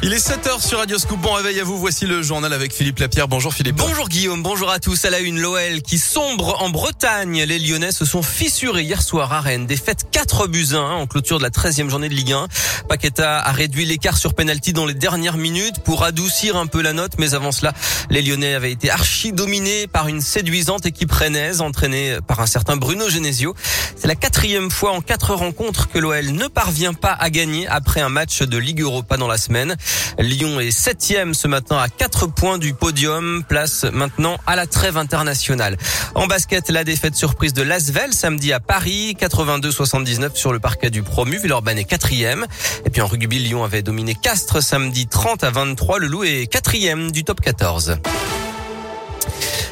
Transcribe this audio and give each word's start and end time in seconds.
Il 0.00 0.12
est 0.12 0.24
7h 0.24 0.64
sur 0.64 0.78
Radio 0.78 0.96
Scoop. 0.96 1.20
Bon 1.20 1.32
réveil 1.32 1.58
à 1.58 1.64
vous. 1.64 1.76
Voici 1.76 2.06
le 2.06 2.22
journal 2.22 2.52
avec 2.52 2.72
Philippe 2.72 3.00
Lapierre. 3.00 3.26
Bonjour 3.26 3.52
Philippe. 3.52 3.74
Bonjour 3.74 4.08
Guillaume, 4.08 4.44
bonjour 4.44 4.70
à 4.70 4.78
tous. 4.78 5.04
À 5.04 5.10
la 5.10 5.18
une, 5.18 5.40
l'OL 5.40 5.82
qui 5.82 5.98
sombre 5.98 6.62
en 6.62 6.70
Bretagne. 6.70 7.42
Les 7.42 7.58
Lyonnais 7.58 7.90
se 7.90 8.04
sont 8.04 8.22
fissurés 8.22 8.84
hier 8.84 9.02
soir 9.02 9.32
à 9.32 9.40
Rennes. 9.40 9.66
Défaite 9.66 10.06
4 10.12 10.46
buts 10.46 10.68
1 10.72 10.78
en 10.78 11.08
clôture 11.08 11.38
de 11.38 11.42
la 11.42 11.50
13e 11.50 11.90
journée 11.90 12.08
de 12.08 12.14
Ligue 12.14 12.32
1. 12.32 12.46
Paqueta 12.88 13.40
a 13.40 13.50
réduit 13.50 13.86
l'écart 13.86 14.18
sur 14.18 14.34
penalty 14.34 14.72
dans 14.72 14.86
les 14.86 14.94
dernières 14.94 15.36
minutes 15.36 15.80
pour 15.80 16.04
adoucir 16.04 16.56
un 16.56 16.68
peu 16.68 16.80
la 16.80 16.92
note. 16.92 17.14
Mais 17.18 17.34
avant 17.34 17.50
cela, 17.50 17.72
les 18.08 18.22
Lyonnais 18.22 18.54
avaient 18.54 18.72
été 18.72 18.90
archi 18.90 19.32
dominés 19.32 19.88
par 19.88 20.06
une 20.06 20.20
séduisante 20.20 20.86
équipe 20.86 21.10
rennaise 21.10 21.60
entraînée 21.60 22.18
par 22.24 22.38
un 22.38 22.46
certain 22.46 22.76
Bruno 22.76 23.10
Genesio. 23.10 23.56
C'est 23.96 24.06
la 24.06 24.14
quatrième 24.14 24.70
fois 24.70 24.92
en 24.92 25.00
quatre 25.00 25.34
rencontres 25.34 25.88
que 25.88 25.98
l'OL 25.98 26.26
ne 26.30 26.46
parvient 26.46 26.94
pas 26.94 27.12
à 27.12 27.30
gagner 27.30 27.66
après 27.66 28.00
un 28.00 28.08
match 28.08 28.42
de 28.42 28.58
Ligue 28.58 28.82
Europa 28.82 29.16
dans 29.16 29.26
la 29.26 29.38
semaine. 29.38 29.76
Lyon 30.18 30.60
est 30.60 30.70
septième 30.70 31.34
ce 31.34 31.46
matin 31.48 31.78
à 31.78 31.88
4 31.88 32.26
points 32.26 32.58
du 32.58 32.74
podium. 32.74 33.44
Place 33.48 33.84
maintenant 33.92 34.38
à 34.46 34.56
la 34.56 34.66
trêve 34.66 34.96
internationale. 34.96 35.76
En 36.14 36.26
basket, 36.26 36.70
la 36.70 36.84
défaite 36.84 37.14
surprise 37.14 37.52
de 37.52 37.62
Lasvel 37.62 38.12
samedi 38.12 38.52
à 38.52 38.60
Paris, 38.60 39.16
82-79 39.20 40.34
sur 40.34 40.52
le 40.52 40.58
parquet 40.58 40.90
du 40.90 41.02
promu. 41.02 41.38
Villeurbanne 41.38 41.78
est 41.78 41.84
quatrième. 41.84 42.46
Et 42.84 42.90
puis 42.90 43.00
en 43.00 43.06
rugby, 43.06 43.38
Lyon 43.38 43.64
avait 43.64 43.82
dominé 43.82 44.14
Castres 44.14 44.62
samedi 44.62 45.06
30 45.06 45.44
à 45.44 45.50
23. 45.50 45.98
Le 45.98 46.06
Loup 46.06 46.24
est 46.24 46.46
quatrième 46.46 47.12
du 47.12 47.24
top 47.24 47.40
14. 47.40 47.98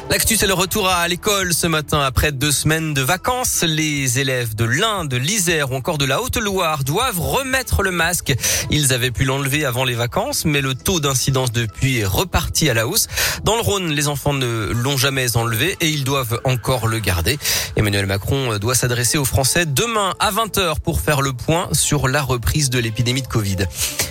L'actu, 0.09 0.37
c'est 0.37 0.47
le 0.47 0.53
retour 0.53 0.87
à 0.87 1.05
l'école 1.09 1.53
ce 1.53 1.67
matin. 1.67 1.99
Après 1.99 2.31
deux 2.31 2.53
semaines 2.53 2.93
de 2.93 3.01
vacances, 3.01 3.63
les 3.67 4.19
élèves 4.19 4.55
de 4.55 4.63
l'Inde, 4.63 5.09
de 5.09 5.17
l'Isère 5.17 5.71
ou 5.71 5.75
encore 5.75 5.97
de 5.97 6.05
la 6.05 6.21
Haute-Loire 6.21 6.85
doivent 6.85 7.19
remettre 7.19 7.83
le 7.83 7.91
masque. 7.91 8.33
Ils 8.71 8.93
avaient 8.93 9.11
pu 9.11 9.25
l'enlever 9.25 9.65
avant 9.65 9.83
les 9.83 9.95
vacances, 9.95 10.45
mais 10.45 10.61
le 10.61 10.75
taux 10.75 11.01
d'incidence 11.01 11.51
depuis 11.51 11.97
est 11.99 12.05
reparti 12.05 12.69
à 12.69 12.73
la 12.73 12.87
hausse. 12.87 13.07
Dans 13.43 13.55
le 13.55 13.61
Rhône, 13.61 13.91
les 13.91 14.07
enfants 14.07 14.33
ne 14.33 14.71
l'ont 14.71 14.95
jamais 14.95 15.35
enlevé 15.35 15.75
et 15.81 15.89
ils 15.89 16.05
doivent 16.05 16.39
encore 16.45 16.87
le 16.87 16.99
garder. 16.99 17.37
Emmanuel 17.75 18.05
Macron 18.05 18.57
doit 18.59 18.75
s'adresser 18.75 19.17
aux 19.17 19.25
Français 19.25 19.65
demain 19.65 20.13
à 20.19 20.31
20h 20.31 20.79
pour 20.79 21.01
faire 21.01 21.21
le 21.21 21.33
point 21.33 21.67
sur 21.73 22.07
la 22.07 22.21
reprise 22.21 22.69
de 22.69 22.79
l'épidémie 22.79 23.23
de 23.23 23.27
Covid. 23.27 23.57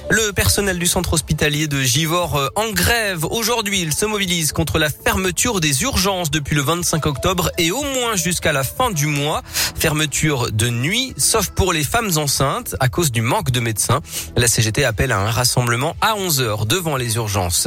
Le 0.09 0.33
personnel 0.33 0.79
du 0.79 0.87
centre 0.87 1.15
hospitalier 1.15 1.67
de 1.67 1.83
Givor 1.83 2.53
en 2.55 2.71
grève. 2.71 3.25
Aujourd'hui, 3.25 3.81
il 3.81 3.93
se 3.93 4.07
mobilise 4.07 4.53
contre 4.53 4.79
la 4.79 4.89
fermeture 4.89 5.59
des 5.59 5.83
urgence 5.83 6.31
depuis 6.31 6.55
le 6.55 6.63
25 6.63 7.07
octobre 7.07 7.51
et 7.59 7.73
au 7.73 7.83
moins 7.83 8.15
jusqu'à 8.15 8.53
la 8.53 8.63
fin 8.63 8.93
du 8.93 9.07
mois. 9.07 9.43
Fermeture 9.77 10.53
de 10.53 10.69
nuit, 10.69 11.13
sauf 11.17 11.49
pour 11.49 11.73
les 11.73 11.83
femmes 11.83 12.11
enceintes 12.19 12.77
à 12.79 12.89
cause 12.89 13.11
du 13.11 13.21
manque 13.21 13.51
de 13.51 13.59
médecins. 13.59 14.01
La 14.37 14.47
CGT 14.47 14.85
appelle 14.85 15.11
à 15.11 15.19
un 15.19 15.31
rassemblement 15.31 15.97
à 16.01 16.15
11 16.15 16.41
heures 16.41 16.67
devant 16.67 16.97
les 16.97 17.17
urgences. 17.17 17.67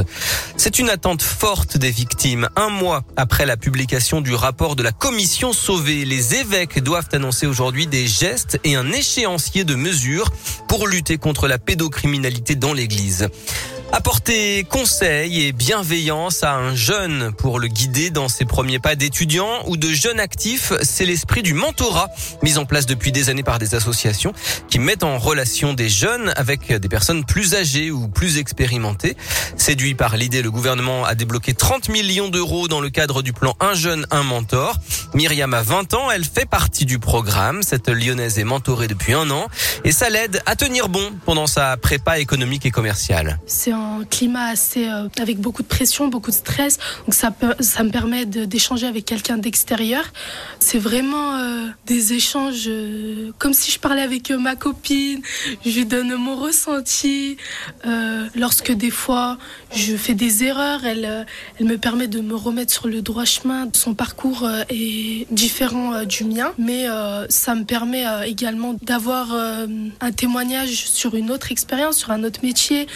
C'est 0.56 0.80
une 0.80 0.90
attente 0.90 1.22
forte 1.22 1.76
des 1.78 1.92
victimes. 1.92 2.48
Un 2.56 2.70
mois 2.70 3.04
après 3.18 3.46
la 3.46 3.58
publication 3.58 4.22
du 4.22 4.34
rapport 4.34 4.78
de 4.78 4.84
la 4.84 4.94
commission 4.94 5.52
sauvée, 5.52 6.06
les 6.06 6.36
évêques 6.36 6.82
doivent 6.82 7.10
annoncer 7.12 7.48
aujourd'hui 7.48 7.86
des 7.86 8.08
gestes 8.08 8.60
et 8.64 8.76
un 8.76 8.94
échéancier 8.94 9.66
de 9.66 9.76
mesures 9.76 10.32
pour 10.70 10.88
lutter 10.88 11.18
contre 11.18 11.48
la 11.50 11.58
pédocriminalité 11.58 12.29
dans 12.56 12.74
l'église. 12.74 13.28
Apporter 13.92 14.66
conseil 14.66 15.46
et 15.46 15.52
bienveillance 15.52 16.44
à 16.44 16.54
un 16.54 16.76
jeune 16.76 17.32
pour 17.34 17.60
le 17.60 17.68
guider 17.68 18.12
dans 18.12 18.30
ses 18.30 18.46
premiers 18.46 18.78
pas 18.78 18.96
d'étudiant 18.96 19.64
ou 19.66 19.78
de 19.78 19.90
jeune 19.90 20.20
actif, 20.20 20.74
c'est 20.84 21.06
l'esprit 21.06 21.42
du 21.42 21.56
mentorat 21.56 22.08
mis 22.44 22.60
en 22.60 22.66
place 22.66 22.86
depuis 22.86 23.12
des 23.12 23.30
années 23.30 23.44
par 23.44 23.58
des 23.58 23.74
associations 23.74 24.32
qui 24.70 24.78
mettent 24.78 25.04
en 25.04 25.18
relation 25.18 25.74
des 25.74 25.90
jeunes 25.90 26.32
avec 26.36 26.72
des 26.72 26.88
personnes 26.88 27.26
plus 27.26 27.56
âgées 27.56 27.90
ou 27.90 28.08
plus 28.08 28.38
expérimentées. 28.38 29.18
Séduit 29.58 29.96
par 29.96 30.18
l'idée, 30.18 30.44
le 30.44 30.52
gouvernement 30.52 31.04
a 31.06 31.16
débloqué 31.16 31.56
30 31.56 31.90
millions 31.90 32.30
d'euros 32.30 32.68
dans 32.68 32.82
le 32.82 32.92
cadre 32.92 33.24
du 33.24 33.34
plan 33.34 33.56
Un 33.60 33.74
jeune, 33.74 34.06
un 34.12 34.24
mentor. 34.24 34.78
Myriam 35.16 35.54
a 35.56 35.64
20 35.64 35.96
ans, 35.96 36.12
elle 36.12 36.26
fait 36.26 36.48
partie 36.48 36.86
du 36.86 37.00
programme. 37.00 37.64
Cette 37.64 37.90
lyonnaise 37.90 38.38
est 38.38 38.44
mentorée 38.44 38.88
depuis 38.88 39.14
un 39.14 39.32
an 39.32 39.48
et 39.84 39.92
ça 39.92 40.10
l'aide 40.10 40.42
à 40.46 40.56
tenir 40.56 40.90
bon 40.90 41.12
pendant 41.26 41.48
sa 41.48 41.76
prépa 41.78 42.20
économique 42.20 42.68
et 42.68 42.72
commerciale 42.72 43.40
un 43.80 44.06
climat 44.06 44.46
assez 44.46 44.88
euh, 44.88 45.08
avec 45.20 45.40
beaucoup 45.40 45.64
de 45.64 45.68
pression, 45.68 46.08
beaucoup 46.08 46.32
de 46.32 46.36
stress. 46.36 46.78
Donc 47.06 47.14
ça 47.14 47.34
ça 47.60 47.84
me 47.84 47.90
permet 47.90 48.26
d'échanger 48.26 48.88
avec 48.88 49.06
quelqu'un 49.06 49.38
d'extérieur. 49.38 50.04
C'est 50.60 50.80
vraiment 50.80 51.36
euh, 51.36 51.68
des 51.86 52.14
échanges 52.14 52.66
euh, 52.68 53.32
comme 53.38 53.54
si 53.54 53.72
je 53.72 53.80
parlais 53.80 54.02
avec 54.02 54.32
ma 54.32 54.56
copine. 54.56 55.22
Je 55.66 55.72
lui 55.72 55.86
donne 55.86 56.14
mon 56.16 56.36
ressenti. 56.36 57.38
lorsque 58.36 58.72
des 58.72 58.92
fois 58.92 59.38
je 59.72 59.96
fais 59.96 60.14
des 60.14 60.44
erreurs, 60.44 60.86
elle, 60.86 61.26
elle 61.60 61.66
me 61.66 61.78
permet 61.78 62.08
de 62.08 62.20
me 62.22 62.36
remettre 62.36 62.74
sur 62.74 62.88
le 62.88 63.02
droit 63.02 63.26
chemin. 63.26 63.68
Son 63.74 63.94
parcours 63.94 64.48
est 64.70 65.32
différent 65.32 66.04
du 66.04 66.24
mien, 66.24 66.52
mais 66.58 66.86
ça 67.30 67.56
me 67.56 67.64
permet 67.64 68.06
également 68.28 68.76
d'avoir 68.82 69.34
un 69.34 70.12
témoignage 70.12 70.88
sur 70.88 71.16
une 71.16 71.32
autre 71.32 71.52
expérience, 71.52 71.98
sur 71.98 72.12
un 72.12 72.24
autre 72.24 72.42
métier, 72.44 72.88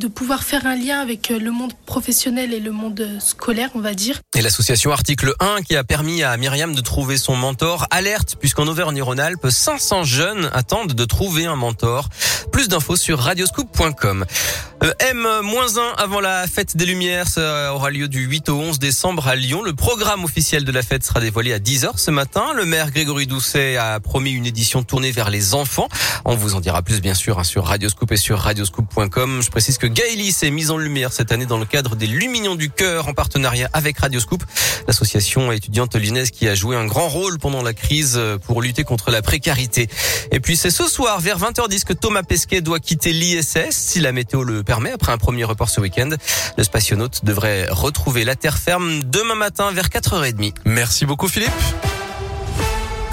de 0.00 0.08
pouvoir 0.08 0.42
faire 0.42 0.66
un 0.66 0.74
lien 0.74 0.98
avec 0.98 1.30
euh, 1.30 1.38
le 1.38 1.50
monde 1.50 1.74
professionnel 1.84 2.54
et 2.54 2.58
le 2.58 2.72
monde 2.72 3.00
euh, 3.00 3.20
scolaire, 3.20 3.68
on 3.74 3.80
va 3.80 3.92
dire. 3.92 4.20
Et 4.34 4.40
l'association 4.40 4.92
Article 4.92 5.34
1 5.40 5.60
qui 5.62 5.76
a 5.76 5.84
permis 5.84 6.22
à 6.22 6.36
Myriam 6.38 6.74
de 6.74 6.80
trouver 6.80 7.18
son 7.18 7.36
mentor 7.36 7.86
alerte 7.90 8.36
puisqu'en 8.40 8.66
Auvergne-Rhône-Alpes, 8.66 9.50
500 9.50 10.04
jeunes 10.04 10.50
attendent 10.54 10.94
de 10.94 11.04
trouver 11.04 11.44
un 11.44 11.54
mentor. 11.54 12.08
Plus 12.50 12.68
d'infos 12.68 12.96
sur 12.96 13.18
radioscoop.com. 13.18 14.24
Euh, 14.82 14.94
M-1 15.00 15.94
avant 15.98 16.20
la 16.20 16.46
fête 16.46 16.74
des 16.74 16.86
Lumières, 16.86 17.28
ça 17.28 17.74
aura 17.74 17.90
lieu 17.90 18.08
du 18.08 18.24
8 18.24 18.48
au 18.48 18.56
11 18.56 18.78
décembre 18.78 19.28
à 19.28 19.36
Lyon. 19.36 19.62
Le 19.62 19.74
programme 19.74 20.24
officiel 20.24 20.64
de 20.64 20.72
la 20.72 20.80
fête 20.80 21.04
sera 21.04 21.20
dévoilé 21.20 21.52
à 21.52 21.58
10h 21.58 21.98
ce 21.98 22.10
matin. 22.10 22.46
Le 22.56 22.64
maire 22.64 22.90
Grégory 22.90 23.26
Doucet 23.26 23.76
a 23.76 24.00
promis 24.00 24.30
une 24.30 24.46
édition 24.46 24.82
tournée 24.82 25.10
vers 25.10 25.28
les 25.28 25.52
enfants. 25.52 25.88
On 26.24 26.34
vous 26.34 26.54
en 26.54 26.60
dira 26.60 26.80
plus 26.80 27.02
bien 27.02 27.12
sûr 27.12 27.38
hein, 27.38 27.44
sur 27.44 27.66
Radioscoop 27.66 28.10
et 28.12 28.16
sur 28.16 28.38
radioscoop.com. 28.38 29.42
Je 29.42 29.50
précise 29.50 29.76
que 29.76 29.86
Gaëly 29.86 30.32
s'est 30.32 30.50
mise 30.50 30.70
en 30.70 30.78
lumière 30.78 31.12
cette 31.12 31.30
année 31.30 31.46
dans 31.46 31.58
le 31.58 31.66
cadre 31.66 31.94
des 31.94 32.06
Luminions 32.06 32.54
du 32.54 32.70
Cœur 32.70 33.06
en 33.06 33.12
partenariat 33.12 33.68
avec 33.74 33.98
Radioscoop, 33.98 34.42
l'association 34.88 35.52
étudiante 35.52 35.94
lyonnaise 35.94 36.30
qui 36.30 36.48
a 36.48 36.54
joué 36.54 36.76
un 36.76 36.86
grand 36.86 37.08
rôle 37.08 37.38
pendant 37.38 37.62
la 37.62 37.74
crise 37.74 38.18
pour 38.46 38.62
lutter 38.62 38.84
contre 38.84 39.10
la 39.10 39.20
précarité. 39.20 39.90
Et 40.32 40.40
puis 40.40 40.56
c'est 40.56 40.70
ce 40.70 40.88
soir 40.88 41.20
vers 41.20 41.38
20h10 41.38 41.84
que 41.84 41.92
Thomas 41.92 42.22
Pesquet 42.22 42.62
doit 42.62 42.80
quitter 42.80 43.12
l'ISS 43.12 43.72
si 43.72 44.00
la 44.00 44.12
météo 44.12 44.42
le 44.42 44.62
permet 44.70 44.92
après 44.92 45.10
un 45.10 45.18
premier 45.18 45.42
report 45.42 45.68
ce 45.68 45.80
week-end. 45.80 46.10
Le 46.56 46.62
spationaute 46.62 47.24
devrait 47.24 47.66
retrouver 47.70 48.22
la 48.22 48.36
terre 48.36 48.56
ferme 48.56 49.02
demain 49.02 49.34
matin 49.34 49.72
vers 49.72 49.88
4h30. 49.88 50.54
Merci 50.64 51.06
beaucoup 51.06 51.26
Philippe. 51.26 51.50